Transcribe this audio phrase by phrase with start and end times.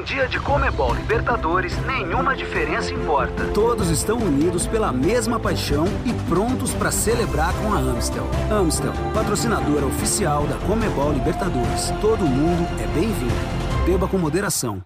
[0.00, 3.44] Em dia de Comebol Libertadores, nenhuma diferença importa.
[3.48, 8.26] Todos estão unidos pela mesma paixão e prontos para celebrar com a Amstel.
[8.50, 11.90] Amstel, patrocinadora oficial da Comebol Libertadores.
[12.00, 13.84] Todo mundo é bem-vindo.
[13.84, 14.80] Beba com moderação.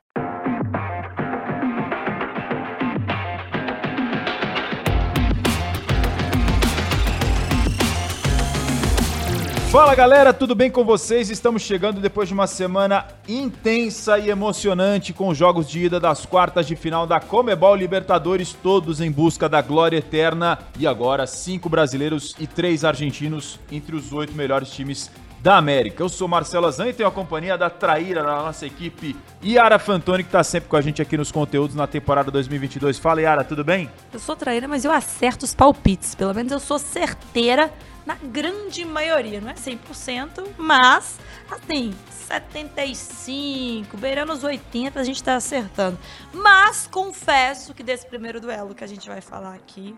[9.75, 11.31] Fala galera, tudo bem com vocês?
[11.31, 16.69] Estamos chegando depois de uma semana intensa e emocionante com jogos de ida das quartas
[16.69, 20.61] de final da Comebol Libertadores, todos em busca da glória eterna.
[20.79, 25.11] E agora, cinco brasileiros e três argentinos entre os oito melhores times
[25.45, 26.03] da América.
[26.03, 30.23] Eu sou Marcelo Azan e tenho a companhia da traíra da nossa equipe, Yara Fantoni,
[30.23, 32.99] que está sempre com a gente aqui nos conteúdos na temporada 2022.
[32.99, 33.91] Fala, Yara, tudo bem?
[34.11, 36.15] Eu sou traíra, mas eu acerto os palpites.
[36.15, 37.71] Pelo menos eu sou certeira
[38.07, 45.37] na grande maioria, não é 100%, mas assim, 75, beirando os 80, a gente tá
[45.37, 45.99] acertando.
[46.33, 49.95] Mas confesso que desse primeiro duelo que a gente vai falar aqui,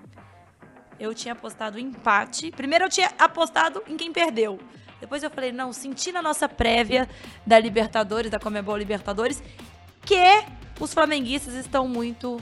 [0.99, 2.51] eu tinha apostado empate.
[2.51, 4.59] Primeiro eu tinha apostado em quem perdeu.
[5.01, 7.09] Depois eu falei, não, senti na nossa prévia
[7.47, 9.43] da Libertadores, da Comebol Libertadores,
[10.03, 10.45] que
[10.81, 12.41] os flamenguistas estão muito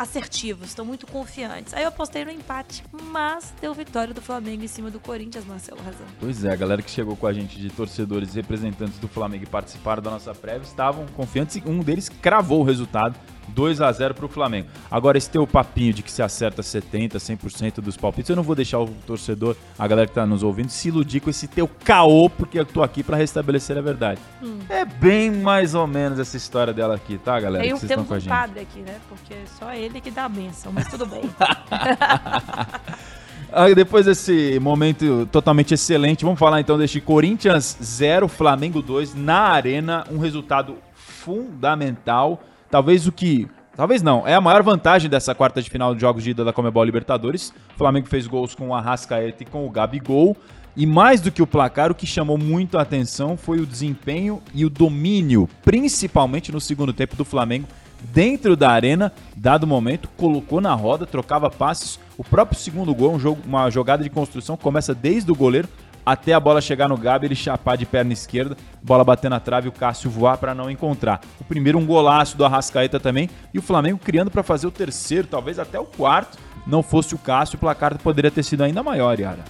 [0.00, 1.74] assertivos, estão muito confiantes.
[1.74, 5.82] Aí eu apostei no empate, mas deu vitória do Flamengo em cima do Corinthians, Marcelo
[5.82, 6.06] Razão.
[6.18, 9.44] Pois é, a galera que chegou com a gente de torcedores e representantes do Flamengo
[9.44, 13.14] e participaram da nossa prévia estavam confiantes e um deles cravou o resultado
[13.54, 14.68] 2 a 0 para o Flamengo.
[14.90, 18.54] Agora, esse teu papinho de que se acerta 70%, 100% dos palpites, eu não vou
[18.54, 22.30] deixar o torcedor, a galera que está nos ouvindo, se iludir com esse teu caô,
[22.30, 24.20] porque eu tô aqui para restabelecer a verdade.
[24.42, 24.58] Hum.
[24.68, 27.64] É bem mais ou menos essa história dela aqui, tá, galera?
[27.64, 28.28] Tem, que vocês com a gente.
[28.28, 28.96] padre aqui, né?
[29.08, 31.22] Porque é só ele que dá a benção, mas tudo bem.
[33.74, 40.04] Depois desse momento totalmente excelente, vamos falar então deste Corinthians 0, Flamengo 2 na Arena,
[40.10, 42.40] um resultado fundamental
[42.70, 43.48] Talvez o que.
[43.76, 44.26] Talvez não.
[44.26, 47.52] É a maior vantagem dessa quarta de final de jogos de ida da Comebol Libertadores.
[47.74, 50.36] O Flamengo fez gols com o Arrascaeta e com o Gabigol.
[50.76, 54.40] E mais do que o placar, o que chamou muito a atenção foi o desempenho
[54.54, 57.66] e o domínio, principalmente no segundo tempo do Flamengo,
[58.12, 61.98] dentro da arena, dado momento, colocou na roda, trocava passes.
[62.16, 65.68] O próprio segundo gol, um jogo, uma jogada de construção, começa desde o goleiro,
[66.04, 69.68] até a bola chegar no Gabi, ele chapar de perna esquerda, bola bater na trave
[69.68, 71.20] o Cássio voar para não encontrar.
[71.40, 75.26] O primeiro um golaço do Arrascaeta também e o Flamengo criando para fazer o terceiro,
[75.26, 76.38] talvez até o quarto.
[76.66, 79.44] Não fosse o Cássio, o placar poderia ter sido ainda maior, Yara.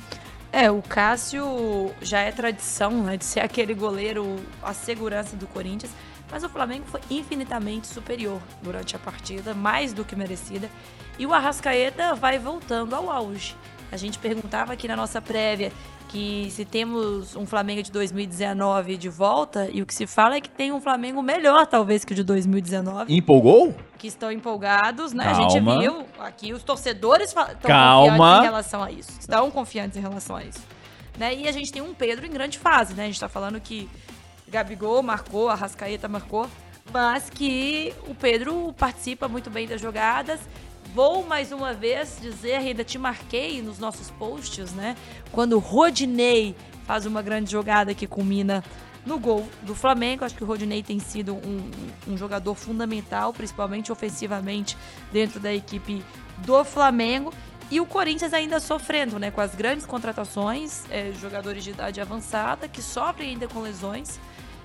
[0.53, 5.93] É, o Cássio já é tradição, né, de ser aquele goleiro, a segurança do Corinthians,
[6.31, 10.69] mas o Flamengo foi infinitamente superior durante a partida, mais do que merecida,
[11.19, 13.55] e o Arrascaeta vai voltando ao auge.
[13.93, 15.73] A gente perguntava aqui na nossa prévia
[16.09, 20.41] que se temos um Flamengo de 2019 de volta, e o que se fala é
[20.41, 23.15] que tem um Flamengo melhor, talvez, que o de 2019.
[23.15, 23.75] Empolgou?
[23.97, 25.25] Que estão empolgados, né?
[25.25, 25.47] Calma.
[25.47, 29.21] A gente viu aqui, os torcedores estão confiantes em relação a isso.
[29.21, 30.61] Estão confiantes em relação a isso.
[31.17, 31.35] Né?
[31.35, 33.05] E a gente tem um Pedro em grande fase, né?
[33.05, 33.89] A gente está falando que
[34.49, 36.49] Gabigol marcou, a Rascaeta marcou,
[36.93, 40.41] mas que o Pedro participa muito bem das jogadas
[40.95, 44.97] Vou mais uma vez dizer, ainda te marquei nos nossos posts, né?
[45.31, 48.65] Quando o Rodinei faz uma grande jogada que culmina
[49.07, 50.25] no gol do Flamengo.
[50.25, 51.71] Acho que o Rodinei tem sido um,
[52.09, 54.77] um jogador fundamental, principalmente ofensivamente,
[55.13, 56.05] dentro da equipe
[56.39, 57.33] do Flamengo.
[57.71, 59.31] E o Corinthians ainda sofrendo, né?
[59.31, 64.19] Com as grandes contratações, é, jogadores de idade avançada que sofrem ainda com lesões.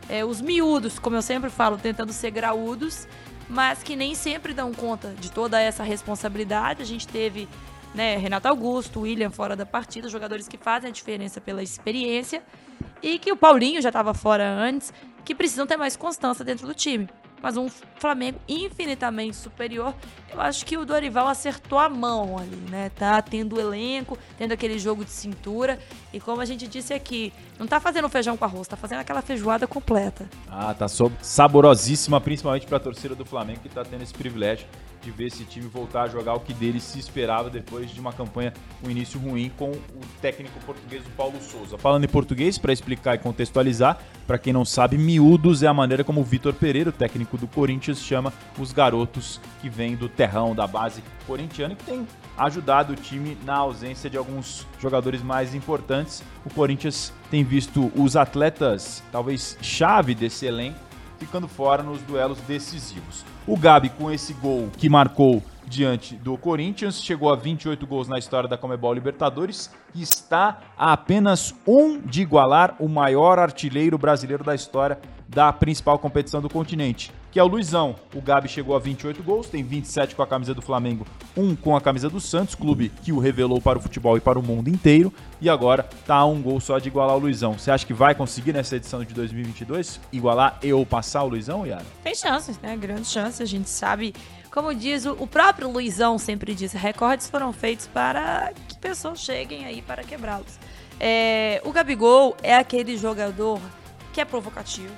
[0.09, 3.07] É, os miúdos, como eu sempre falo, tentando ser graúdos
[3.49, 6.81] mas que nem sempre dão conta de toda essa responsabilidade.
[6.81, 7.47] A gente teve
[7.93, 12.43] né, Renato Augusto, William fora da partida, jogadores que fazem a diferença pela experiência
[13.01, 16.73] e que o Paulinho já estava fora antes, que precisam ter mais constância dentro do
[16.73, 17.09] time
[17.45, 19.93] mas um Flamengo infinitamente superior.
[20.33, 22.89] Eu acho que o Dorival acertou a mão ali, né?
[22.95, 25.77] Tá tendo elenco, tendo aquele jogo de cintura.
[26.11, 29.21] E como a gente disse aqui, não tá fazendo feijão com arroz, tá fazendo aquela
[29.21, 30.27] feijoada completa.
[30.49, 30.87] Ah, tá
[31.21, 34.65] saborosíssima, principalmente pra torcida do Flamengo, que tá tendo esse privilégio
[35.05, 38.11] de ver esse time voltar a jogar o que dele se esperava depois de uma
[38.11, 38.51] campanha,
[38.83, 41.77] um início ruim com o técnico português o Paulo Souza.
[41.77, 46.03] Falando em português, para explicar e contextualizar, para quem não sabe, miúdos é a maneira
[46.03, 50.55] como o Vitor Pereira, o técnico do Corinthians, chama os garotos que vêm do terrão
[50.55, 52.07] da base corintiana e que tem
[52.37, 56.23] ajudado o time na ausência de alguns jogadores mais importantes.
[56.43, 60.79] O Corinthians tem visto os atletas, talvez chave desse elenco,
[61.17, 63.25] ficando fora nos duelos decisivos.
[63.47, 68.19] O Gabi, com esse gol que marcou diante do Corinthians, chegou a 28 gols na
[68.19, 74.43] história da Comebol Libertadores e está a apenas um de igualar o maior artilheiro brasileiro
[74.43, 77.97] da história da principal competição do continente, que é o Luizão.
[78.13, 81.05] O Gabi chegou a 28 gols, tem 27 com a camisa do Flamengo,
[81.35, 84.39] um com a camisa do Santos, clube que o revelou para o futebol e para
[84.39, 85.11] o mundo inteiro,
[85.41, 87.59] e agora tá a um gol só de igualar o Luizão.
[87.59, 91.67] Você acha que vai conseguir nessa edição de 2022 igualar e ou passar o Luizão,
[91.67, 91.83] Yara?
[92.01, 92.73] Tem chances, né?
[92.77, 93.41] Grandes chances.
[93.41, 94.15] A gente sabe,
[94.49, 99.81] como diz o, próprio Luizão sempre diz, recordes foram feitos para que pessoas cheguem aí
[99.81, 100.57] para quebrá-los.
[101.01, 103.59] É, o Gabigol é aquele jogador
[104.13, 104.93] que é provocativo,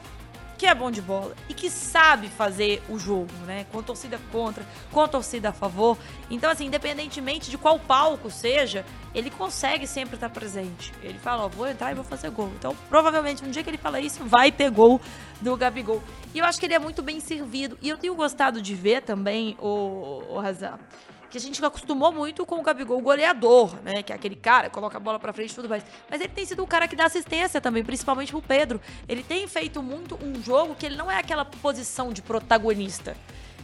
[0.58, 3.66] que é bom de bola e que sabe fazer o jogo, né?
[3.72, 5.98] Com a torcida contra, com a torcida a favor.
[6.30, 8.84] Então, assim, independentemente de qual palco seja,
[9.14, 10.92] ele consegue sempre estar presente.
[11.04, 12.52] Ele fala, ó, vou entrar e vou fazer gol.
[12.58, 15.00] Então, provavelmente, um dia que ele fala isso, vai ter gol
[15.40, 16.02] do Gabigol.
[16.34, 17.78] E eu acho que ele é muito bem servido.
[17.82, 20.40] E eu tenho gostado de ver também, o, o
[21.30, 24.02] que a gente acostumou muito com o Gabigol goleador, né?
[24.02, 25.84] Que é aquele cara, coloca a bola pra frente e tudo mais.
[26.10, 28.82] Mas ele tem sido o cara que dá assistência também, principalmente pro Pedro.
[29.08, 33.16] Ele tem feito muito um jogo que ele não é aquela posição de protagonista.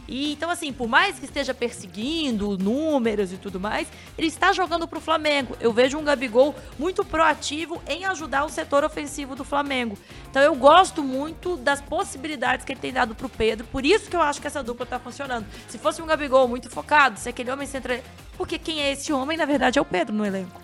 [0.06, 4.86] E então, assim, por mais que esteja perseguindo números e tudo mais, ele está jogando
[4.86, 5.56] pro Flamengo.
[5.60, 9.98] Eu vejo um Gabigol muito proativo em ajudar o setor ofensivo do Flamengo.
[10.30, 13.66] Então eu gosto muito das possibilidades que ele tem dado pro Pedro.
[13.66, 15.46] Por isso que eu acho que essa dupla tá funcionando.
[15.68, 18.02] Se fosse um Gabigol muito focado, se aquele homem centra.
[18.36, 20.63] Porque quem é esse homem, na verdade, é o Pedro no elenco.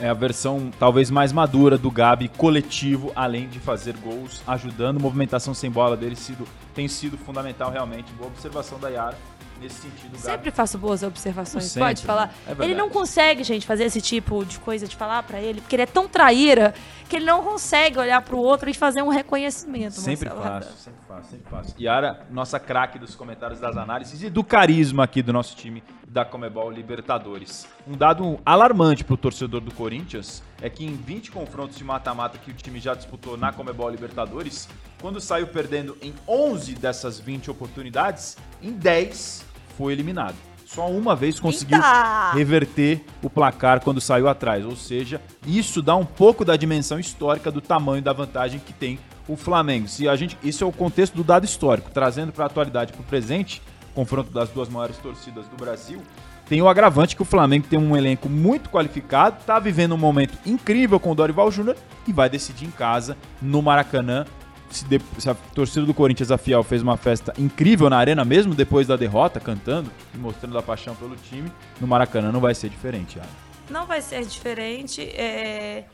[0.00, 4.98] É a versão talvez mais madura do Gabi coletivo, além de fazer gols, ajudando.
[4.98, 8.10] Movimentação sem bola dele sido, tem sido fundamental realmente.
[8.14, 9.16] Boa observação da Yara
[9.60, 10.12] nesse sentido.
[10.12, 10.22] Gabi.
[10.22, 12.34] Sempre faço boas observações, Sempre, pode falar.
[12.46, 15.76] É ele não consegue, gente, fazer esse tipo de coisa de falar pra ele, porque
[15.76, 16.74] ele é tão traíra
[17.08, 19.94] que ele não consegue olhar pro outro e fazer um reconhecimento.
[19.94, 21.74] Sempre Marcelo faço, sempre faço, sempre faço.
[21.78, 26.24] Yara, nossa craque dos comentários das análises e do carisma aqui do nosso time da
[26.24, 27.66] Comebol Libertadores.
[27.86, 32.50] Um dado alarmante pro torcedor do Corinthians é que em 20 confrontos de mata-mata que
[32.50, 34.68] o time já disputou na Comebol Libertadores,
[35.00, 39.49] quando saiu perdendo em 11 dessas 20 oportunidades, em 10
[39.80, 40.34] foi eliminado.
[40.66, 42.32] Só uma vez conseguiu Eita!
[42.34, 44.64] reverter o placar quando saiu atrás.
[44.64, 48.98] Ou seja, isso dá um pouco da dimensão histórica do tamanho da vantagem que tem
[49.26, 49.88] o Flamengo.
[49.88, 53.00] Se a gente, isso é o contexto do dado histórico, trazendo para a atualidade, para
[53.00, 53.62] o presente,
[53.94, 56.02] confronto das duas maiores torcidas do Brasil.
[56.46, 60.36] Tem o agravante que o Flamengo tem um elenco muito qualificado, está vivendo um momento
[60.44, 64.26] incrível com o Dorival Júnior e vai decidir em casa no Maracanã.
[64.70, 68.24] Se, de- se a torcida do Corinthians, a Fiel, fez uma festa incrível na arena,
[68.24, 71.50] mesmo depois da derrota, cantando e mostrando a paixão pelo time,
[71.80, 73.18] no Maracanã não vai ser diferente.
[73.18, 73.28] Yara.
[73.68, 75.02] Não vai ser diferente.
[75.02, 75.84] é,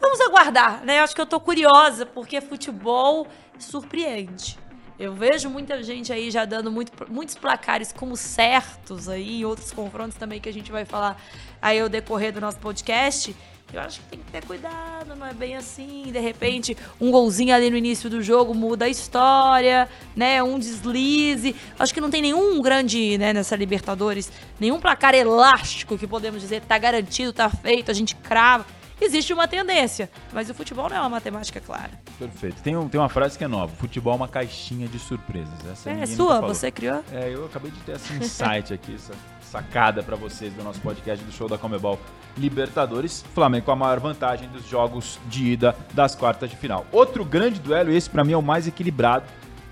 [0.00, 1.00] Vamos aguardar, né?
[1.00, 3.26] Acho que eu tô curiosa, porque futebol
[3.58, 4.58] surpreende.
[4.98, 9.72] Eu vejo muita gente aí já dando muito- muitos placares como certos aí, em outros
[9.72, 11.20] confrontos também que a gente vai falar
[11.60, 13.34] aí ao decorrer do nosso podcast.
[13.74, 16.04] Eu acho que tem que ter cuidado, não é bem assim.
[16.12, 20.42] De repente, um golzinho ali no início do jogo muda a história, né?
[20.42, 21.56] Um deslize.
[21.78, 24.30] Acho que não tem nenhum grande, né, nessa Libertadores,
[24.60, 28.64] nenhum placar elástico que podemos dizer tá garantido, tá feito, a gente crava.
[29.00, 31.90] Existe uma tendência, mas o futebol não é uma matemática clara.
[32.16, 32.62] Perfeito.
[32.62, 35.52] Tem, um- tem uma frase que é nova: futebol é uma caixinha de surpresas.
[35.70, 37.02] Essa É, nunca sua, você criou?
[37.12, 39.12] É, eu acabei de ter esse insight aqui, essa
[39.54, 41.96] sacada pra vocês do nosso podcast do show da Comebol
[42.36, 43.24] Libertadores.
[43.32, 46.84] Flamengo com a maior vantagem dos jogos de ida das quartas de final.
[46.90, 49.26] Outro grande duelo, esse pra mim é o mais equilibrado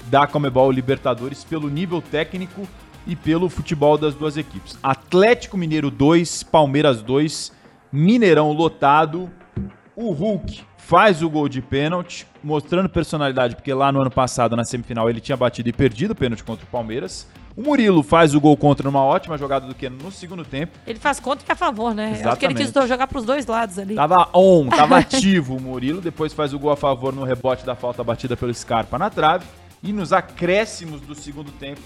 [0.06, 2.68] da Comebol Libertadores pelo nível técnico
[3.08, 4.78] e pelo futebol das duas equipes.
[4.80, 7.50] Atlético Mineiro 2, Palmeiras 2,
[7.90, 9.28] Mineirão lotado.
[9.96, 14.64] O Hulk faz o gol de pênalti, mostrando personalidade, porque lá no ano passado, na
[14.64, 17.26] semifinal, ele tinha batido e perdido o pênalti contra o Palmeiras.
[17.56, 20.78] O Murilo faz o gol contra numa ótima jogada do Keno no segundo tempo.
[20.86, 22.04] Ele faz conta que é a favor, né?
[22.04, 22.72] Eu Acho que ele Exatamente.
[22.72, 23.94] quis jogar pros dois lados ali.
[23.94, 26.00] Tava on, tava ativo o Murilo.
[26.00, 29.44] Depois faz o gol a favor no rebote da falta batida pelo Scarpa na trave.
[29.82, 31.80] E nos acréscimos do segundo tempo,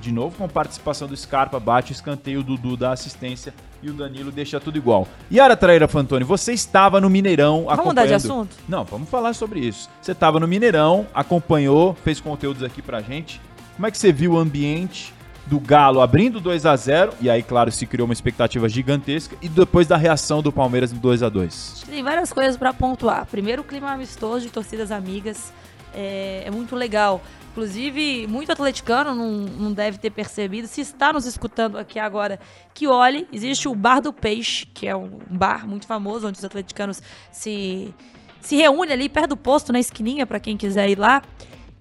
[0.00, 3.52] de novo com participação do Scarpa, bate o escanteio, o Dudu dá assistência
[3.82, 5.06] e o Danilo deixa tudo igual.
[5.30, 8.56] Yara Traíra Fantoni, você estava no Mineirão Vamos mudar de acompanhando- assunto?
[8.68, 9.88] Não, vamos falar sobre isso.
[10.00, 13.38] Você estava no Mineirão, acompanhou, fez conteúdos aqui pra gente.
[13.74, 15.12] Como é que você viu o ambiente
[15.46, 19.48] do Galo abrindo 2 a 0 e aí, claro, se criou uma expectativa gigantesca e
[19.48, 22.72] depois da reação do Palmeiras no 2 a 2 Acho que Tem várias coisas pra
[22.72, 23.26] pontuar.
[23.26, 25.52] Primeiro, o clima amistoso de torcidas amigas
[25.94, 27.20] é, é muito legal.
[27.50, 30.66] Inclusive, muito atleticano não, não deve ter percebido.
[30.66, 32.40] Se está nos escutando aqui agora,
[32.72, 33.28] que olhe.
[33.30, 37.92] Existe o Bar do Peixe, que é um bar muito famoso, onde os atleticanos se,
[38.40, 41.22] se reúnem ali perto do posto, na esquininha, para quem quiser ir lá.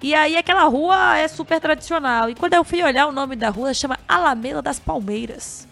[0.02, 2.30] E aí aquela rua é super tradicional.
[2.30, 5.68] E quando eu fui olhar o nome da rua, chama Alameda das Palmeiras.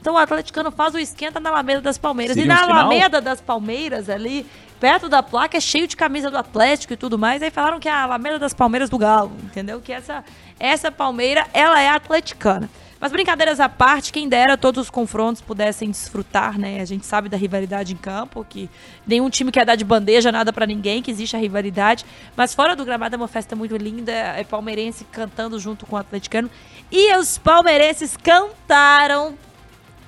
[0.00, 2.34] Então o atleticano faz o esquenta na Alameda das Palmeiras.
[2.34, 2.70] Seria e na um?
[2.70, 4.46] Alameda das Palmeiras, ali,
[4.78, 7.42] perto da placa, é cheio de camisa do Atlético e tudo mais.
[7.42, 9.80] Aí falaram que é a Alameda das Palmeiras do Galo, entendeu?
[9.80, 10.24] Que essa,
[10.58, 12.68] essa Palmeira, ela é atleticana.
[13.00, 16.82] Mas brincadeiras à parte, quem dera todos os confrontos pudessem desfrutar, né?
[16.82, 18.68] A gente sabe da rivalidade em campo, que
[19.06, 22.04] nenhum time quer dar de bandeja nada pra ninguém, que existe a rivalidade.
[22.36, 25.98] Mas fora do gramado é uma festa muito linda, é palmeirense cantando junto com o
[25.98, 26.50] atleticano.
[26.92, 29.34] E os palmeirenses cantaram,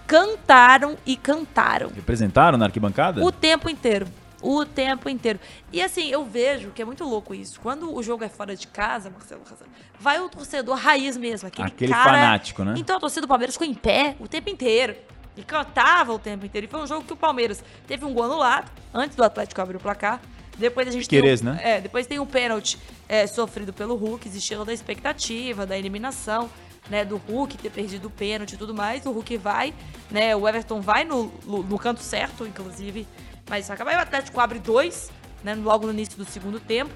[0.07, 1.91] cantaram e cantaram.
[1.95, 3.25] Representaram na arquibancada?
[3.25, 4.07] O tempo inteiro.
[4.43, 5.39] O tempo inteiro.
[5.73, 7.61] E assim, eu vejo que é muito louco isso.
[7.61, 9.67] Quando o jogo é fora de casa, Marcelo Razan,
[9.99, 11.49] vai o torcedor raiz mesmo.
[11.49, 12.11] Aquele, Aquele cara...
[12.11, 12.75] fanático, né?
[12.77, 14.97] Então a torcida do Palmeiras ficou em pé o tempo inteiro.
[15.35, 16.67] E cantava o tempo inteiro.
[16.67, 19.77] E foi um jogo que o Palmeiras teve um gol anulado, antes do Atlético abrir
[19.77, 20.21] o placar.
[20.59, 21.61] Depois a gente Piquerez, tem um, né?
[21.63, 26.51] É, depois tem um pênalti é, sofrido pelo Hulk, existindo da expectativa, da eliminação,
[26.91, 29.07] né, do Hulk ter perdido o pênalti e tudo mais.
[29.07, 29.73] O Hulk vai,
[30.11, 33.07] né, o Everton vai no, no, no canto certo, inclusive,
[33.52, 35.11] mas acaba aí o Atlético abre dois,
[35.44, 36.90] né, logo no início do segundo tempo.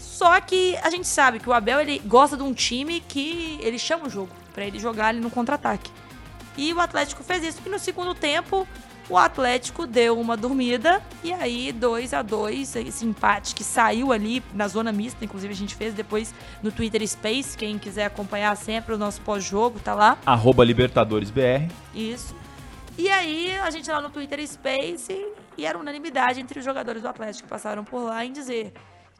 [0.00, 3.78] Só que a gente sabe que o Abel ele gosta de um time que ele
[3.78, 5.88] chama o jogo pra ele jogar ali no contra-ataque.
[6.56, 8.66] E o Atlético fez isso, que no segundo tempo
[9.08, 14.42] o Atlético deu uma dormida e aí 2 a 2 esse empate que saiu ali
[14.52, 18.92] na zona mista, inclusive a gente fez depois no Twitter Space, quem quiser acompanhar sempre
[18.92, 20.18] o nosso pós-jogo, tá lá.
[20.26, 21.70] Arroba LibertadoresBR.
[21.94, 22.34] Isso.
[22.98, 25.14] E aí, a gente lá no Twitter Space
[25.56, 28.72] e era unanimidade entre os jogadores do Atlético que passaram por lá em dizer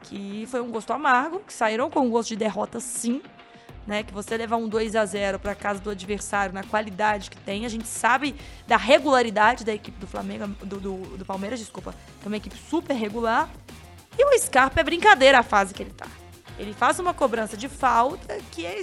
[0.03, 3.21] que foi um gosto amargo, que saíram com um gosto de derrota sim,
[3.87, 4.03] né?
[4.03, 7.65] Que você levar um 2 a 0 para casa do adversário na qualidade que tem,
[7.65, 8.35] a gente sabe
[8.67, 12.55] da regularidade da equipe do Flamengo, do, do, do Palmeiras, desculpa, que é uma equipe
[12.69, 13.49] super regular.
[14.19, 16.07] E o Scarpa é brincadeira a fase que ele tá.
[16.59, 18.77] Ele faz uma cobrança de falta que é.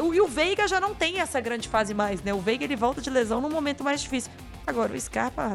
[0.00, 2.34] O- E o Veiga já não tem essa grande fase mais, né?
[2.34, 4.30] O Veiga ele volta de lesão num momento mais difícil.
[4.66, 5.54] Agora o Scarpa.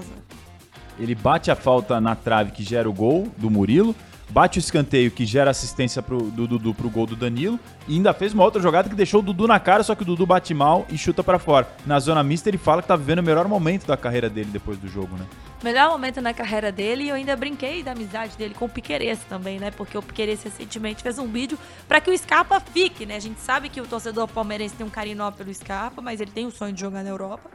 [0.99, 3.95] Ele bate a falta na trave que gera o gol do Murilo,
[4.29, 8.13] bate o escanteio que gera assistência pro, do Dudu pro gol do Danilo e ainda
[8.13, 10.53] fez uma outra jogada que deixou o Dudu na cara, só que o Dudu bate
[10.53, 11.67] mal e chuta pra fora.
[11.85, 14.77] Na zona mista ele fala que tá vivendo o melhor momento da carreira dele depois
[14.79, 15.25] do jogo, né?
[15.63, 19.19] Melhor momento na carreira dele e eu ainda brinquei da amizade dele com o Piqueires
[19.29, 19.71] também, né?
[19.71, 21.57] Porque o Piqueires recentemente fez um vídeo
[21.87, 23.15] pra que o Scarpa fique, né?
[23.15, 26.31] A gente sabe que o torcedor palmeirense tem um carinho enorme pelo Scarpa, mas ele
[26.31, 27.49] tem o sonho de jogar na Europa.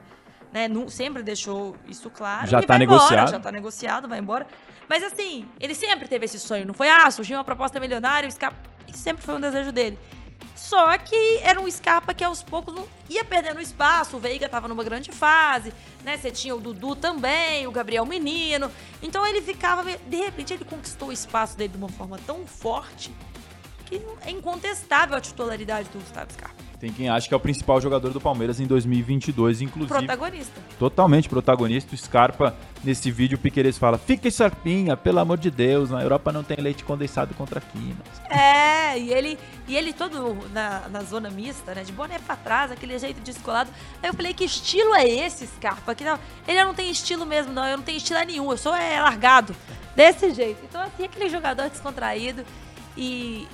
[0.52, 0.68] Né?
[0.88, 2.46] Sempre deixou isso claro.
[2.46, 3.30] Já E tá vai embora, negociado.
[3.30, 4.46] já tá negociado, vai embora.
[4.88, 6.66] Mas assim, ele sempre teve esse sonho.
[6.66, 8.56] Não foi, ah, surgiu uma proposta milionária, o Scarpa.
[8.86, 9.98] Isso sempre foi um desejo dele.
[10.54, 14.16] Só que era um Scarpa que aos poucos não ia perdendo espaço.
[14.16, 16.16] O Veiga tava numa grande fase, né?
[16.16, 18.70] Você tinha o Dudu também, o Gabriel Menino.
[19.02, 19.84] Então ele ficava.
[19.84, 23.12] De repente ele conquistou o espaço dele de uma forma tão forte
[23.86, 26.67] que é incontestável a titularidade do Gustavo Scarpa.
[26.80, 29.98] Tem quem acha que é o principal jogador do Palmeiras em 2022, inclusive.
[29.98, 30.60] Protagonista.
[30.78, 31.92] Totalmente protagonista.
[31.92, 32.54] O Scarpa,
[32.84, 36.56] nesse vídeo, o Piqueires fala: Fica Scarpinha, pelo amor de Deus, na Europa não tem
[36.58, 38.06] leite condensado contra Quinas.
[38.30, 41.82] É, e ele, e ele todo na, na zona mista, né?
[41.82, 43.70] De boné pra trás, aquele jeito descolado.
[44.00, 45.96] Aí eu falei, que estilo é esse, Scarpa?
[45.96, 46.16] Que não,
[46.46, 47.66] ele não tem estilo mesmo, não.
[47.66, 48.50] Eu não tenho estilo nenhum.
[48.52, 49.54] Eu sou é, largado.
[49.96, 50.60] Desse jeito.
[50.62, 52.44] Então, assim, aquele jogador descontraído.
[52.96, 53.46] E,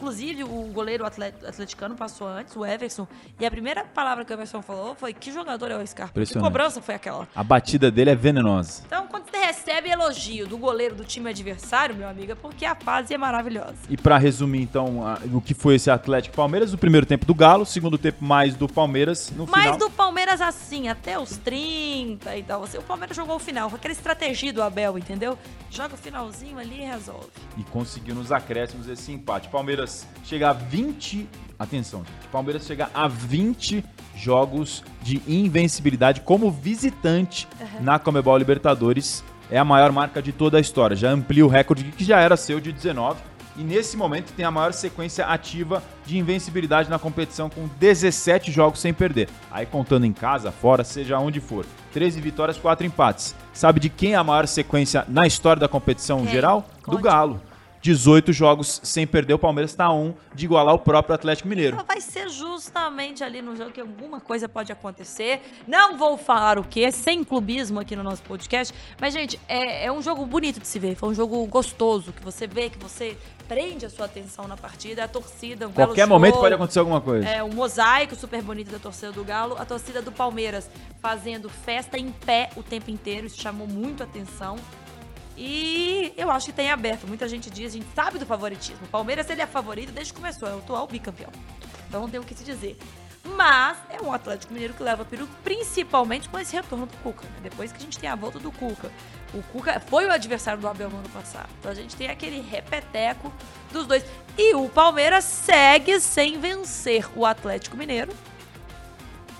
[0.00, 3.06] inclusive, o goleiro atlet- atleticano passou antes, o Everson.
[3.38, 6.18] E a primeira palavra que o Everson falou foi: que jogador é o Scarpa?
[6.24, 7.28] Que cobrança foi aquela?
[7.36, 8.82] A batida dele é venenosa.
[8.86, 12.74] Então, quando você recebe elogio do goleiro do time adversário, meu amigo, é porque a
[12.74, 13.74] fase é maravilhosa.
[13.88, 17.34] E pra resumir, então, a- o que foi esse Atlético Palmeiras, o primeiro tempo do
[17.34, 19.78] Galo, o segundo tempo mais do Palmeiras, no Mas final.
[19.78, 22.64] do Palmeiras assim, até os 30 e tal.
[22.64, 25.36] Assim, o Palmeiras jogou o final, foi aquela estratégia do Abel, entendeu?
[25.70, 27.28] Joga o finalzinho ali e resolve.
[27.58, 29.48] E conseguiu nos acréscimos esse empate.
[29.48, 29.89] Palmeiras
[30.24, 31.28] chega a 20.
[31.58, 32.28] Atenção, gente.
[32.32, 33.84] Palmeiras chega a 20
[34.16, 37.48] jogos de invencibilidade como visitante
[37.80, 39.24] na Comebol Libertadores.
[39.50, 40.96] É a maior marca de toda a história.
[40.96, 43.18] Já amplia o recorde que já era seu de 19.
[43.56, 48.80] E nesse momento tem a maior sequência ativa de invencibilidade na competição, com 17 jogos
[48.80, 49.28] sem perder.
[49.50, 51.66] Aí contando em casa, fora, seja onde for.
[51.92, 53.34] 13 vitórias, 4 empates.
[53.52, 56.30] Sabe de quem é a maior sequência na história da competição Quem?
[56.30, 56.64] geral?
[56.84, 57.02] Do Conte.
[57.02, 57.40] Galo.
[57.82, 61.76] 18 jogos sem perder, o Palmeiras está a um de igualar o próprio Atlético Mineiro.
[61.76, 65.40] Então vai ser justamente ali no jogo que alguma coisa pode acontecer.
[65.66, 68.74] Não vou falar o que, sem clubismo aqui no nosso podcast.
[69.00, 70.94] Mas, gente, é, é um jogo bonito de se ver.
[70.94, 73.16] Foi um jogo gostoso, que você vê, que você
[73.48, 75.04] prende a sua atenção na partida.
[75.04, 76.42] A torcida, um Qualquer momento show.
[76.42, 77.28] pode acontecer alguma coisa.
[77.28, 79.56] É, um mosaico super bonito da torcida do Galo.
[79.58, 80.70] A torcida do Palmeiras
[81.00, 83.26] fazendo festa em pé o tempo inteiro.
[83.26, 84.56] Isso chamou muito atenção.
[85.42, 87.06] E eu acho que tem aberto.
[87.06, 88.84] Muita gente diz, a gente sabe do favoritismo.
[88.84, 91.30] O Palmeiras, ele é favorito desde que começou, é o atual bicampeão.
[91.88, 92.76] Então não tem o que se dizer.
[93.24, 97.24] Mas é um Atlético Mineiro que leva perigo, principalmente com esse retorno do Cuca.
[97.24, 97.36] Né?
[97.44, 98.92] Depois que a gente tem a volta do Cuca.
[99.32, 101.48] O Cuca foi o adversário do Abel no ano passado.
[101.58, 103.32] Então a gente tem aquele repeteco
[103.72, 104.04] dos dois.
[104.36, 108.12] E o Palmeiras segue sem vencer o Atlético Mineiro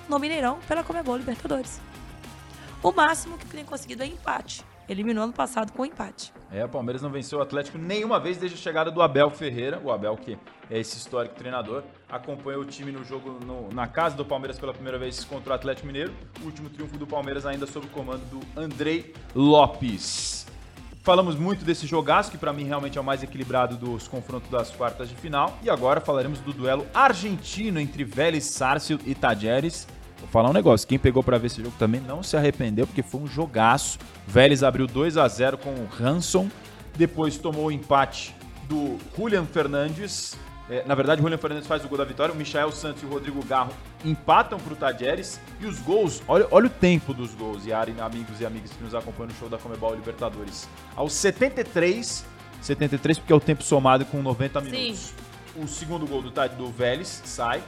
[0.09, 1.79] no Mineirão pela Comebol Libertadores.
[2.83, 4.65] O máximo que tem conseguido é empate.
[4.91, 6.33] Eliminou ano passado com empate.
[6.51, 9.81] É, o Palmeiras não venceu o Atlético nenhuma vez desde a chegada do Abel Ferreira.
[9.85, 10.37] O Abel, que
[10.69, 14.75] é esse histórico treinador, acompanhou o time no jogo no, na casa do Palmeiras pela
[14.75, 16.13] primeira vez contra o Atlético Mineiro.
[16.43, 20.45] O último triunfo do Palmeiras ainda sob o comando do Andrei Lopes.
[21.05, 24.73] Falamos muito desse jogaço, que para mim realmente é o mais equilibrado dos confrontos das
[24.73, 25.57] quartas de final.
[25.63, 29.87] E agora falaremos do duelo argentino entre Vélez Sarsfield e Tajeres.
[30.21, 33.03] Vou falar um negócio, quem pegou para ver esse jogo também não se arrependeu, porque
[33.03, 33.99] foi um jogaço.
[34.27, 36.49] Vélez abriu 2 a 0 com o Hanson,
[36.97, 38.35] depois tomou o empate
[38.69, 40.37] do Julian Fernandes.
[40.69, 43.07] É, na verdade, o Julian Fernandes faz o gol da vitória, o Michael Santos e
[43.07, 43.73] o Rodrigo Garro
[44.05, 45.41] empatam para o Tajeres.
[45.61, 48.95] E os gols, olha, olha o tempo dos gols, Yari, amigos e amigas que nos
[48.95, 50.69] acompanham no show da Comebol Libertadores.
[50.95, 52.25] Aos 73,
[52.63, 54.99] 73 porque é o tempo somado com 90 minutos.
[54.99, 55.15] Sim.
[55.57, 57.61] O segundo gol do, do Vélez sai.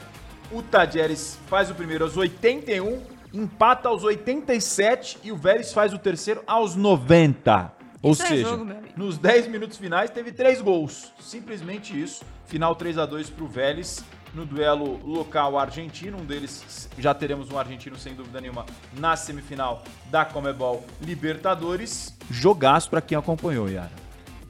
[0.52, 5.98] O Tadieres faz o primeiro aos 81, empata aos 87 e o Vélez faz o
[5.98, 7.72] terceiro aos 90.
[8.02, 11.10] Ou isso é seja, é jogo, nos 10 minutos finais teve três gols.
[11.18, 12.22] Simplesmente isso.
[12.46, 14.04] Final 3 a 2 para o Vélez
[14.34, 16.18] no duelo local argentino.
[16.18, 18.66] Um deles já teremos um argentino, sem dúvida nenhuma,
[18.98, 22.14] na semifinal da Comebol Libertadores.
[22.30, 24.01] Jogaço para quem acompanhou, Yara.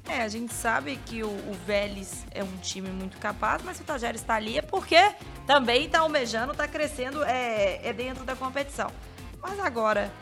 [0.08, 3.82] É, a gente sabe que o, o Vélez é um time muito capaz, mas se
[3.82, 4.98] o Tajeres está ali é porque
[5.46, 8.90] também está almejando, está crescendo é, é dentro da competição.
[9.40, 10.12] Mas agora,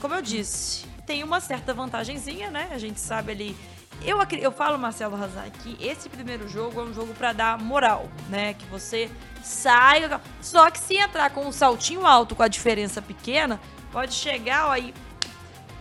[0.00, 2.68] como eu disse, tem uma certa vantagenzinha, né?
[2.72, 3.56] A gente sabe ali.
[4.04, 8.08] Eu, eu falo, Marcelo Razak, que esse primeiro jogo é um jogo para dar moral,
[8.28, 8.54] né?
[8.54, 9.10] Que você
[9.42, 10.20] saia.
[10.40, 13.60] Só que se entrar com um saltinho alto com a diferença pequena,
[13.92, 14.92] pode chegar aí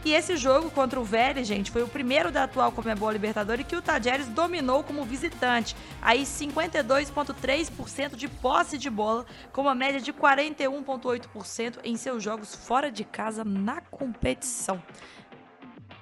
[0.04, 3.76] e esse jogo contra o Vélez, gente, foi o primeiro da atual Comebol Libertadores que
[3.76, 5.76] o Tajeres dominou como visitante.
[6.02, 12.92] Aí 52,3% de posse de bola, com uma média de 41,8% em seus jogos fora
[12.92, 14.82] de casa na competição.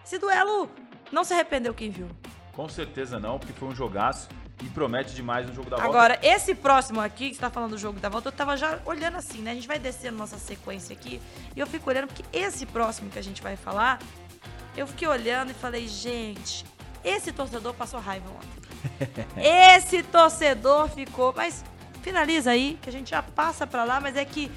[0.05, 0.69] Esse duelo
[1.12, 2.07] não se arrependeu quem viu.
[2.53, 4.29] Com certeza não, porque foi um jogaço
[4.61, 5.89] e promete demais no jogo da volta.
[5.89, 8.79] Agora, esse próximo aqui, que você tá falando do jogo da volta, eu tava já
[8.85, 9.51] olhando assim, né?
[9.51, 11.21] A gente vai descendo nossa sequência aqui.
[11.55, 13.99] E eu fico olhando, porque esse próximo que a gente vai falar,
[14.75, 16.65] eu fiquei olhando e falei, gente,
[17.03, 18.59] esse torcedor passou raiva ontem.
[19.75, 21.33] esse torcedor ficou.
[21.35, 21.63] Mas
[22.01, 24.51] finaliza aí, que a gente já passa pra lá, mas é que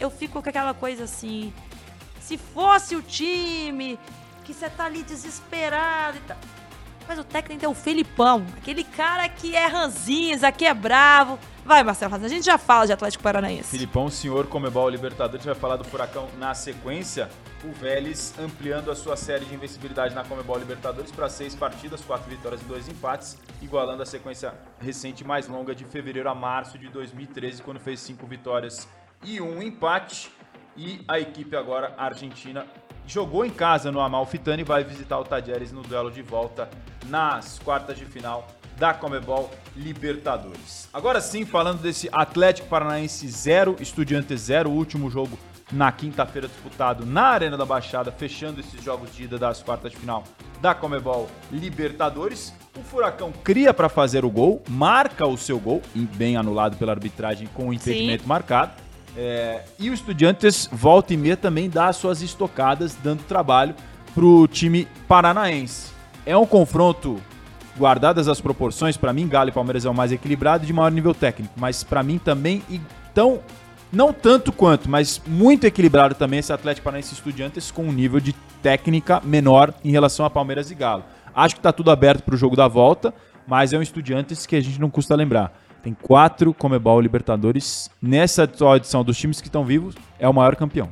[0.00, 1.52] eu fico com aquela coisa assim.
[2.20, 3.98] Se fosse o time
[4.44, 6.36] que você tá ali desesperado e tal.
[7.08, 11.38] Mas o técnico é o Felipão, aquele cara que é ranzinza, que é bravo.
[11.64, 13.70] Vai, Marcelo a gente já fala de Atlético Paranaense.
[13.70, 17.28] Filipão, senhor Comebol Libertadores, vai falar do Furacão na sequência.
[17.64, 22.30] O Vélez ampliando a sua série de invencibilidade na Comebol Libertadores para seis partidas, quatro
[22.30, 26.88] vitórias e dois empates, igualando a sequência recente mais longa de fevereiro a março de
[26.88, 28.88] 2013, quando fez cinco vitórias
[29.24, 30.30] e um empate.
[30.76, 32.66] E a equipe agora argentina
[33.06, 36.68] jogou em casa no Amalfitani e vai visitar o Tajeres no duelo de volta
[37.08, 40.88] nas quartas de final da Comebol Libertadores.
[40.92, 45.38] Agora sim, falando desse Atlético Paranaense 0, Estudiantes 0, último jogo
[45.72, 49.98] na quinta-feira disputado na Arena da Baixada, fechando esses jogos de ida das quartas de
[49.98, 50.22] final
[50.60, 52.52] da Comebol Libertadores.
[52.76, 57.48] O Furacão cria para fazer o gol, marca o seu gol, bem anulado pela arbitragem
[57.48, 58.28] com o impedimento Sim.
[58.28, 58.85] marcado.
[59.16, 63.74] É, e o Estudiantes volta e meia também dá suas estocadas, dando trabalho
[64.14, 65.90] para o time paranaense.
[66.26, 67.20] É um confronto,
[67.78, 70.90] guardadas as proporções, para mim, Galo e Palmeiras é o mais equilibrado e de maior
[70.90, 72.62] nível técnico, mas para mim também,
[73.14, 73.40] tão,
[73.90, 78.34] não tanto quanto, mas muito equilibrado também esse Atlético Paranaense Estudiantes com um nível de
[78.62, 81.04] técnica menor em relação a Palmeiras e Galo.
[81.34, 83.14] Acho que está tudo aberto para o jogo da volta,
[83.46, 87.90] mas é um Estudiantes que a gente não custa lembrar tem quatro Comebol Libertadores.
[88.00, 90.90] Nessa atual edição dos times que estão vivos, é o maior campeão.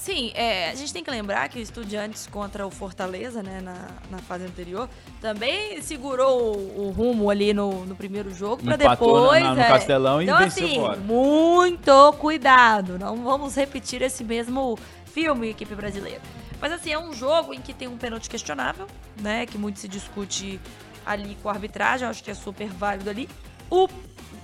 [0.00, 3.88] Sim, é, a gente tem que lembrar que o Estudiantes contra o Fortaleza, né, na,
[4.10, 4.88] na fase anterior,
[5.20, 9.42] também segurou o, o rumo ali no, no primeiro jogo para depois.
[9.42, 10.96] Na, no é, Castelão então, e venceu assim, fora.
[10.96, 16.22] Muito cuidado, não vamos repetir esse mesmo filme, equipe brasileira.
[16.58, 18.86] Mas assim, é um jogo em que tem um pênalti questionável,
[19.20, 20.58] né, que muito se discute
[21.04, 23.28] ali com a arbitragem, acho que é super válido ali.
[23.70, 23.88] O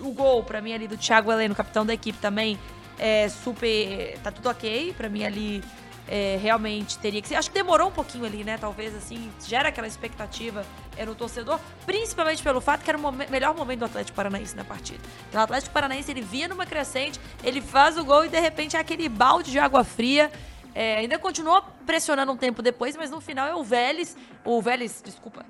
[0.00, 2.58] o gol, para mim, ali do Thiago Heleno, capitão da equipe também,
[2.98, 4.18] é super.
[4.22, 4.94] Tá tudo ok.
[4.96, 5.62] Para mim, ali
[6.08, 7.36] é, realmente teria que ser.
[7.36, 8.56] Acho que demorou um pouquinho ali, né?
[8.58, 10.64] Talvez assim, gera aquela expectativa
[10.96, 14.64] é, no torcedor, principalmente pelo fato que era o melhor momento do Atlético Paranaense na
[14.64, 15.00] partida.
[15.28, 18.76] Então, o Atlético Paranaense ele via numa crescente, ele faz o gol e de repente
[18.76, 20.30] é aquele balde de água fria.
[20.74, 25.00] É, ainda continuou pressionando um tempo depois, mas no final é o Vélez, o Vélez,
[25.02, 25.42] desculpa,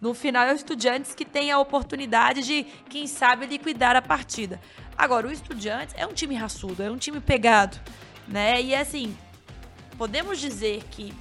[0.00, 4.60] no final é o Estudiantes que tem a oportunidade de, quem sabe, liquidar a partida.
[4.96, 7.78] Agora, o Estudiantes é um time raçudo, é um time pegado,
[8.26, 8.60] né?
[8.62, 9.16] E assim,
[9.96, 11.14] podemos dizer que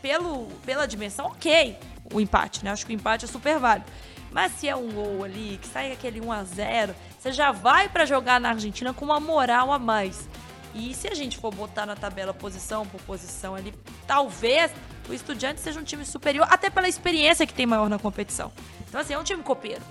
[0.00, 1.78] pelo, pela dimensão, ok,
[2.12, 2.70] o empate, né?
[2.70, 3.86] Acho que o empate é super válido.
[4.30, 7.88] Mas se é um gol ali, que sai aquele 1 a 0 você já vai
[7.88, 10.28] para jogar na Argentina com uma moral a mais.
[10.74, 13.74] E se a gente for botar na tabela posição por posição ali,
[14.06, 14.70] talvez
[15.08, 18.50] o Estudiante seja um time superior, até pela experiência que tem maior na competição.
[18.88, 19.82] Então, assim, é um time copeiro.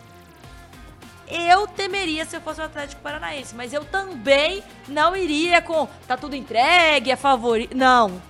[1.30, 6.17] Eu temeria se eu fosse o Atlético Paranaense, mas eu também não iria com tá
[6.17, 7.76] tudo entregue, é favorito.
[7.76, 8.22] Não.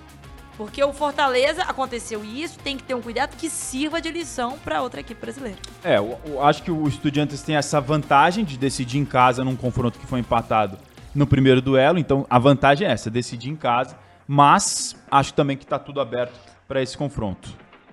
[0.56, 4.82] Porque o Fortaleza aconteceu isso, tem que ter um cuidado que sirva de lição para
[4.82, 5.58] outra equipe brasileira.
[5.82, 9.56] É, eu, eu acho que o Estudiantes tem essa vantagem de decidir em casa num
[9.56, 10.78] confronto que foi empatado
[11.14, 13.96] no primeiro duelo, então a vantagem é essa, decidir em casa,
[14.26, 17.50] mas acho também que está tudo aberto para esse confronto.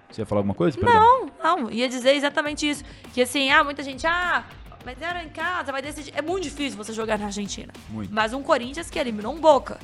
[0.10, 0.78] Você ia falar alguma coisa?
[0.82, 2.84] Não, não, ia dizer exatamente isso.
[3.14, 4.44] Que assim, ah, muita gente, ah,
[4.86, 6.14] mas era em casa, vai decidir.
[6.16, 7.72] É muito difícil você jogar na Argentina.
[7.90, 8.14] Muito.
[8.14, 9.78] Mas um Corinthians que eliminou um Boca.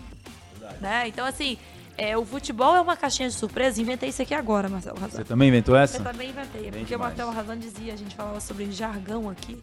[0.54, 0.82] Verdade.
[0.82, 1.08] Né?
[1.08, 1.58] Então, assim,
[1.98, 3.80] é, o futebol é uma caixinha de surpresa.
[3.82, 5.18] Inventei isso aqui agora, Marcelo Razan.
[5.18, 5.98] Você também inventou essa?
[5.98, 6.62] Eu também inventei.
[6.64, 7.14] Bem porque demais.
[7.14, 9.62] o Marcelo Razan dizia, a gente falava sobre jargão aqui.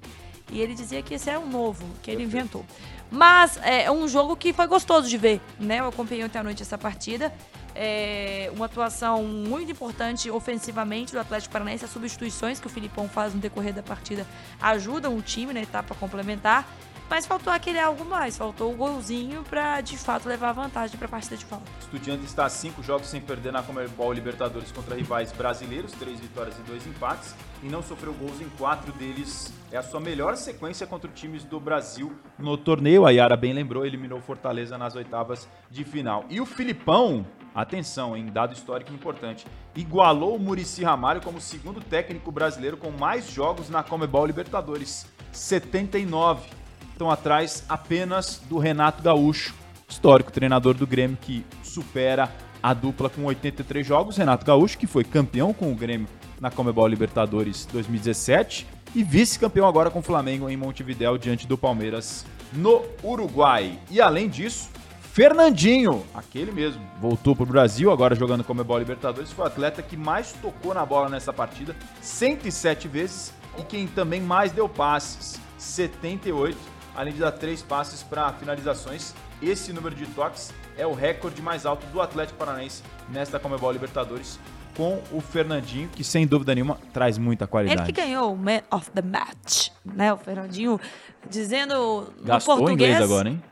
[0.51, 2.65] E ele dizia que esse é um novo, que ele inventou.
[3.11, 5.81] Mas é um jogo que foi gostoso de ver, né?
[5.81, 7.33] Eu acompanhei ontem à noite essa partida.
[7.75, 11.85] É uma atuação muito importante ofensivamente do Atlético Paranaense.
[11.85, 14.27] As substituições que o Filipão faz no decorrer da partida
[14.61, 16.67] ajudam o time na etapa complementar.
[17.13, 21.11] Mas faltou aquele algo mais, faltou o golzinho para de fato levar vantagem para a
[21.11, 21.71] partida de volta.
[21.79, 26.59] O Estudiante está cinco jogos sem perder na Comebol Libertadores contra rivais brasileiros, três vitórias
[26.59, 29.53] e dois empates, e não sofreu gols em quatro deles.
[29.71, 33.05] É a sua melhor sequência contra times do Brasil no torneio.
[33.05, 36.25] A Yara bem lembrou, eliminou Fortaleza nas oitavas de final.
[36.31, 39.47] E o Filipão, atenção, em dado histórico importante,
[39.77, 46.62] igualou o Murici Ramalho como segundo técnico brasileiro com mais jogos na Comebol Libertadores, 79
[47.03, 49.55] estão atrás apenas do Renato Gaúcho,
[49.89, 52.31] histórico treinador do Grêmio, que supera
[52.63, 54.17] a dupla com 83 jogos.
[54.17, 56.07] Renato Gaúcho, que foi campeão com o Grêmio
[56.41, 62.25] na Comebol Libertadores 2017 e vice-campeão agora com o Flamengo em Montevidéu diante do Palmeiras
[62.53, 63.77] no Uruguai.
[63.91, 64.71] E além disso,
[65.13, 69.97] Fernandinho, aquele mesmo, voltou para o Brasil, agora jogando Comebol Libertadores, foi o atleta que
[69.97, 76.72] mais tocou na bola nessa partida, 107 vezes, e quem também mais deu passes, 78
[76.95, 79.15] além de dar três passes para finalizações.
[79.41, 84.39] Esse número de toques é o recorde mais alto do Atlético Paranaense nesta Comebol Libertadores,
[84.77, 87.83] com o Fernandinho, que sem dúvida nenhuma traz muita qualidade.
[87.83, 90.13] Ele que ganhou o Man of the Match, né?
[90.13, 90.81] O Fernandinho
[91.29, 92.91] dizendo Gastou no português.
[92.91, 93.43] inglês agora, hein?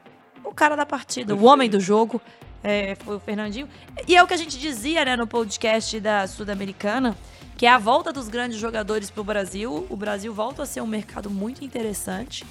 [0.45, 2.21] O cara da partida, o homem do jogo.
[2.63, 3.67] É, foi o Fernandinho.
[4.07, 7.17] E é o que a gente dizia né, no podcast da Sul-Americana,
[7.57, 9.87] que é a volta dos grandes jogadores para o Brasil.
[9.89, 12.45] O Brasil volta a ser um mercado muito interessante.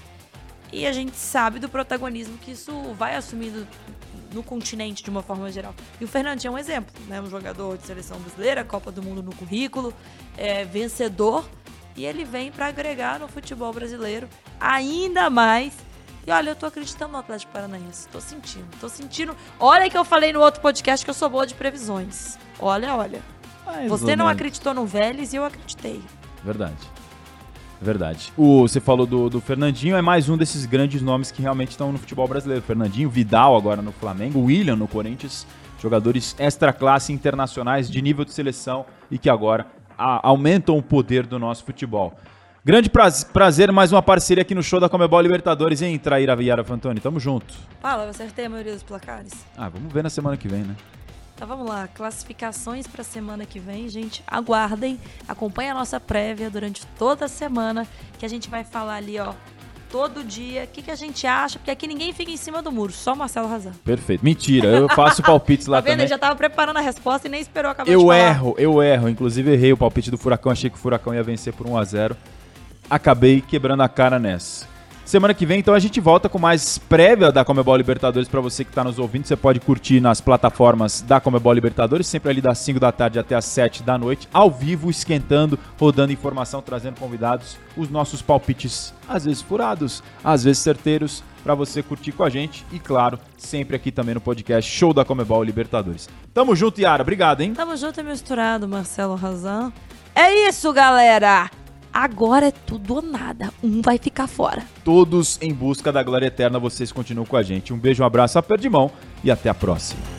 [0.71, 3.67] E a gente sabe do protagonismo que isso vai assumindo
[4.31, 5.73] no continente de uma forma geral.
[5.99, 7.21] E o Fernandinho é um exemplo, né?
[7.21, 9.93] Um jogador de seleção brasileira, Copa do Mundo no currículo,
[10.37, 11.47] é, vencedor.
[11.95, 14.29] E ele vem para agregar no futebol brasileiro
[14.59, 15.73] ainda mais.
[16.25, 18.07] E olha, eu tô acreditando no Atlético Paranaense.
[18.09, 19.35] Tô sentindo, tô sentindo.
[19.59, 22.37] Olha que eu falei no outro podcast que eu sou boa de previsões.
[22.59, 23.21] Olha, olha.
[23.65, 26.01] Mais Você não acreditou no Vélez e eu acreditei.
[26.43, 26.77] Verdade.
[27.81, 28.33] Verdade.
[28.35, 31.91] O, você falou do, do Fernandinho, é mais um desses grandes nomes que realmente estão
[31.91, 32.61] no futebol brasileiro.
[32.61, 35.47] Fernandinho, Vidal agora no Flamengo, William no Corinthians,
[35.81, 39.65] jogadores extra classe internacionais de nível de seleção e que agora
[39.97, 42.13] a, aumentam o poder do nosso futebol.
[42.65, 42.91] Grande
[43.31, 46.99] prazer, mais uma parceria aqui no show da Comebol Libertadores, hein, Traíra Viara Fantoni?
[46.99, 47.53] Tamo junto.
[47.81, 49.31] Fala, eu acertei a maioria dos placares.
[49.57, 50.75] Ah, vamos ver na semana que vem, né?
[51.39, 54.21] Então vamos lá, classificações para a semana que vem, gente.
[54.27, 59.17] Aguardem, acompanhe a nossa prévia durante toda a semana, que a gente vai falar ali,
[59.17, 59.31] ó,
[59.89, 62.73] todo dia, o que, que a gente acha, porque aqui ninguém fica em cima do
[62.73, 63.71] muro, só Marcelo Razan.
[63.85, 64.21] Perfeito.
[64.21, 65.91] Mentira, eu faço palpites lá tá vendo?
[65.91, 66.03] também.
[66.03, 68.17] Ele já tava preparando a resposta e nem esperou acabar eu de falar.
[68.17, 69.07] Eu erro, eu erro.
[69.07, 71.83] Inclusive errei o palpite do Furacão, achei que o Furacão ia vencer por 1 a
[71.85, 72.17] 0
[72.89, 74.67] Acabei quebrando a cara nessa.
[75.09, 78.63] Semana que vem, então, a gente volta com mais prévia da Comebol Libertadores para você
[78.63, 79.25] que está nos ouvindo.
[79.25, 83.33] Você pode curtir nas plataformas da Comebol Libertadores, sempre ali das 5 da tarde até
[83.33, 89.25] as 7 da noite, ao vivo, esquentando, rodando informação, trazendo convidados, os nossos palpites, às
[89.25, 93.91] vezes furados, às vezes certeiros, para você curtir com a gente e, claro, sempre aqui
[93.91, 96.07] também no podcast Show da Comebol Libertadores.
[96.35, 97.01] Tamo junto, Yara.
[97.01, 97.55] Obrigado, hein?
[97.55, 99.73] Tamo junto misturado, Marcelo Razan.
[100.13, 101.49] É isso, galera!
[102.01, 103.51] Agora é tudo ou nada.
[103.61, 104.63] Um vai ficar fora.
[104.85, 107.73] Todos em busca da glória eterna, vocês continuam com a gente.
[107.73, 108.89] Um beijo, um abraço, aperto de mão
[109.21, 110.18] e até a próxima.